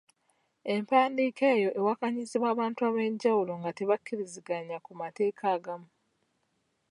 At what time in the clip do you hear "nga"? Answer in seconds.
3.59-3.71